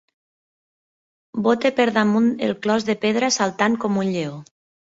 [1.47, 4.37] Bote per damunt el clos de pedra saltant com un lleó.